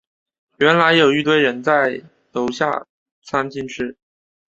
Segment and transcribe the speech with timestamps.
[0.57, 2.01] 原来有一堆人都在
[2.31, 2.87] 楼下
[3.21, 3.95] 餐厅吃